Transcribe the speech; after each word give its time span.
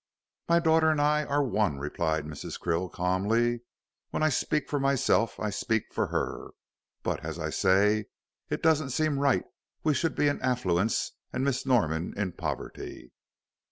"My 0.49 0.57
daughter 0.59 0.89
and 0.89 0.99
I 0.99 1.25
are 1.25 1.43
one," 1.43 1.77
replied 1.77 2.25
Mrs. 2.25 2.59
Krill, 2.59 2.91
calmly; 2.91 3.61
"when 4.09 4.23
I 4.23 4.29
speak 4.29 4.67
for 4.67 4.79
myself, 4.79 5.39
I 5.39 5.51
speak 5.51 5.93
for 5.93 6.07
her. 6.07 6.47
But, 7.03 7.23
as 7.23 7.37
I 7.37 7.51
say, 7.51 8.05
it 8.49 8.63
doesn't 8.63 8.89
seem 8.89 9.19
right 9.19 9.45
we 9.83 9.93
should 9.93 10.15
be 10.15 10.27
in 10.27 10.41
affluence 10.41 11.11
and 11.31 11.43
Miss 11.45 11.67
Norman 11.67 12.15
in 12.17 12.31
poverty. 12.31 13.11